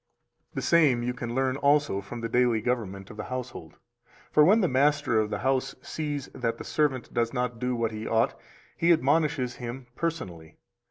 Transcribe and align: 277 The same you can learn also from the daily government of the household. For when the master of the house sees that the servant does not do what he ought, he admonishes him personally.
277 0.53 0.55
The 0.55 0.65
same 0.65 1.03
you 1.07 1.13
can 1.13 1.35
learn 1.35 1.57
also 1.57 2.01
from 2.01 2.21
the 2.21 2.27
daily 2.27 2.59
government 2.59 3.11
of 3.11 3.17
the 3.17 3.25
household. 3.25 3.75
For 4.31 4.43
when 4.43 4.61
the 4.61 4.67
master 4.67 5.19
of 5.19 5.29
the 5.29 5.37
house 5.37 5.75
sees 5.83 6.27
that 6.33 6.57
the 6.57 6.63
servant 6.63 7.13
does 7.13 7.33
not 7.33 7.59
do 7.59 7.75
what 7.75 7.91
he 7.91 8.07
ought, 8.07 8.33
he 8.75 8.91
admonishes 8.91 9.57
him 9.57 9.85
personally. 9.95 10.57